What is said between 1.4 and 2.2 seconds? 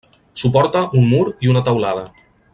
i una teulada.